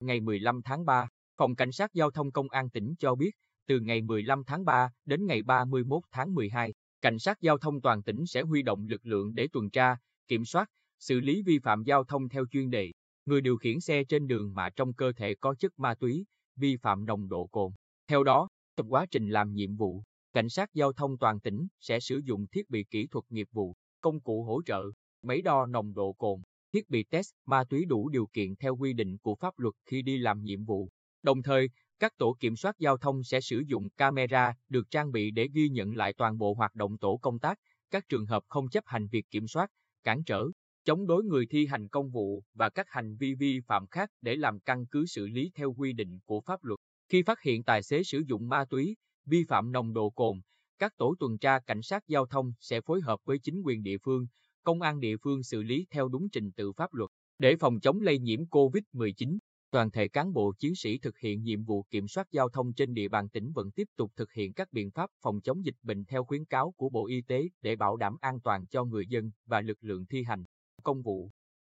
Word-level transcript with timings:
Ngày 0.00 0.20
15 0.20 0.62
tháng 0.62 0.84
3, 0.84 1.08
Phòng 1.36 1.54
Cảnh 1.54 1.72
sát 1.72 1.94
Giao 1.94 2.10
thông 2.10 2.32
Công 2.32 2.48
an 2.48 2.70
tỉnh 2.70 2.94
cho 2.98 3.14
biết, 3.14 3.30
từ 3.66 3.80
ngày 3.80 4.02
15 4.02 4.44
tháng 4.44 4.64
3 4.64 4.90
đến 5.04 5.26
ngày 5.26 5.42
31 5.42 6.02
tháng 6.10 6.34
12, 6.34 6.74
Cảnh 7.00 7.18
sát 7.18 7.40
Giao 7.40 7.58
thông 7.58 7.80
toàn 7.80 8.02
tỉnh 8.02 8.26
sẽ 8.26 8.42
huy 8.42 8.62
động 8.62 8.86
lực 8.86 9.06
lượng 9.06 9.34
để 9.34 9.48
tuần 9.52 9.70
tra, 9.70 9.96
kiểm 10.28 10.44
soát, 10.44 10.70
xử 10.98 11.20
lý 11.20 11.42
vi 11.42 11.58
phạm 11.58 11.82
giao 11.82 12.04
thông 12.04 12.28
theo 12.28 12.46
chuyên 12.50 12.70
đề. 12.70 12.92
Người 13.26 13.40
điều 13.40 13.56
khiển 13.56 13.80
xe 13.80 14.04
trên 14.04 14.26
đường 14.26 14.54
mà 14.54 14.70
trong 14.70 14.94
cơ 14.94 15.12
thể 15.12 15.34
có 15.34 15.54
chất 15.54 15.78
ma 15.78 15.94
túy, 15.94 16.26
vi 16.56 16.76
phạm 16.76 17.06
nồng 17.06 17.28
độ 17.28 17.46
cồn. 17.46 17.72
Theo 18.08 18.24
đó, 18.24 18.48
trong 18.76 18.92
quá 18.92 19.06
trình 19.10 19.28
làm 19.28 19.52
nhiệm 19.52 19.76
vụ, 19.76 20.02
Cảnh 20.32 20.48
sát 20.48 20.74
Giao 20.74 20.92
thông 20.92 21.18
toàn 21.18 21.40
tỉnh 21.40 21.66
sẽ 21.80 22.00
sử 22.00 22.20
dụng 22.24 22.46
thiết 22.46 22.70
bị 22.70 22.84
kỹ 22.90 23.06
thuật 23.06 23.24
nghiệp 23.28 23.48
vụ, 23.52 23.74
công 24.00 24.20
cụ 24.20 24.44
hỗ 24.44 24.62
trợ, 24.62 24.82
máy 25.22 25.42
đo 25.42 25.66
nồng 25.66 25.94
độ 25.94 26.12
cồn, 26.12 26.40
thiết 26.72 26.90
bị 26.90 27.04
test 27.04 27.30
ma 27.46 27.64
túy 27.64 27.84
đủ 27.84 28.08
điều 28.08 28.26
kiện 28.26 28.56
theo 28.56 28.76
quy 28.76 28.92
định 28.92 29.18
của 29.18 29.34
pháp 29.34 29.58
luật 29.58 29.74
khi 29.86 30.02
đi 30.02 30.18
làm 30.18 30.42
nhiệm 30.42 30.64
vụ. 30.64 30.88
Đồng 31.22 31.42
thời, 31.42 31.68
các 31.98 32.12
tổ 32.18 32.36
kiểm 32.40 32.56
soát 32.56 32.78
giao 32.78 32.98
thông 32.98 33.24
sẽ 33.24 33.40
sử 33.40 33.62
dụng 33.66 33.90
camera 33.90 34.54
được 34.68 34.90
trang 34.90 35.12
bị 35.12 35.30
để 35.30 35.48
ghi 35.54 35.68
nhận 35.68 35.96
lại 35.96 36.12
toàn 36.12 36.38
bộ 36.38 36.54
hoạt 36.54 36.74
động 36.74 36.98
tổ 36.98 37.16
công 37.16 37.38
tác, 37.38 37.58
các 37.90 38.08
trường 38.08 38.26
hợp 38.26 38.42
không 38.48 38.68
chấp 38.68 38.84
hành 38.86 39.08
việc 39.08 39.30
kiểm 39.30 39.48
soát, 39.48 39.70
cản 40.04 40.24
trở, 40.24 40.44
chống 40.84 41.06
đối 41.06 41.24
người 41.24 41.46
thi 41.50 41.66
hành 41.66 41.88
công 41.88 42.10
vụ 42.10 42.44
và 42.54 42.68
các 42.68 42.86
hành 42.90 43.16
vi 43.16 43.34
vi 43.34 43.60
phạm 43.66 43.86
khác 43.86 44.10
để 44.20 44.36
làm 44.36 44.60
căn 44.60 44.86
cứ 44.86 45.06
xử 45.06 45.26
lý 45.26 45.50
theo 45.54 45.72
quy 45.72 45.92
định 45.92 46.18
của 46.24 46.40
pháp 46.40 46.64
luật. 46.64 46.78
Khi 47.08 47.22
phát 47.22 47.42
hiện 47.42 47.64
tài 47.64 47.82
xế 47.82 48.02
sử 48.02 48.22
dụng 48.26 48.48
ma 48.48 48.64
túy, 48.70 48.96
vi 49.26 49.44
phạm 49.48 49.72
nồng 49.72 49.92
độ 49.92 50.10
cồn, 50.10 50.40
các 50.78 50.96
tổ 50.96 51.14
tuần 51.20 51.38
tra 51.38 51.58
cảnh 51.58 51.82
sát 51.82 52.02
giao 52.08 52.26
thông 52.26 52.52
sẽ 52.60 52.80
phối 52.80 53.00
hợp 53.00 53.20
với 53.24 53.38
chính 53.38 53.60
quyền 53.64 53.82
địa 53.82 53.98
phương, 53.98 54.26
công 54.68 54.82
an 54.82 55.00
địa 55.00 55.16
phương 55.16 55.42
xử 55.42 55.62
lý 55.62 55.86
theo 55.90 56.08
đúng 56.08 56.28
trình 56.28 56.52
tự 56.52 56.72
pháp 56.72 56.94
luật, 56.94 57.10
để 57.38 57.56
phòng 57.56 57.80
chống 57.80 58.00
lây 58.00 58.18
nhiễm 58.18 58.44
COVID-19. 58.44 59.38
Toàn 59.70 59.90
thể 59.90 60.08
cán 60.08 60.32
bộ 60.32 60.52
chiến 60.58 60.74
sĩ 60.74 60.98
thực 60.98 61.18
hiện 61.18 61.42
nhiệm 61.42 61.64
vụ 61.64 61.82
kiểm 61.90 62.08
soát 62.08 62.26
giao 62.30 62.48
thông 62.48 62.72
trên 62.72 62.94
địa 62.94 63.08
bàn 63.08 63.28
tỉnh 63.28 63.52
vẫn 63.52 63.70
tiếp 63.70 63.88
tục 63.96 64.12
thực 64.16 64.32
hiện 64.32 64.52
các 64.52 64.72
biện 64.72 64.90
pháp 64.90 65.10
phòng 65.22 65.40
chống 65.40 65.64
dịch 65.64 65.74
bệnh 65.82 66.04
theo 66.04 66.24
khuyến 66.24 66.44
cáo 66.44 66.72
của 66.76 66.88
Bộ 66.88 67.06
Y 67.06 67.22
tế 67.22 67.48
để 67.62 67.76
bảo 67.76 67.96
đảm 67.96 68.16
an 68.20 68.40
toàn 68.40 68.66
cho 68.66 68.84
người 68.84 69.06
dân 69.06 69.30
và 69.46 69.60
lực 69.60 69.78
lượng 69.80 70.06
thi 70.06 70.22
hành 70.22 70.44
công 70.82 71.02
vụ. 71.02 71.30